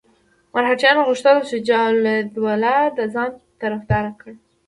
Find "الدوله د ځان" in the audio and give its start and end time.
1.93-3.29